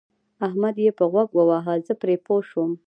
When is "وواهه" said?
1.35-1.73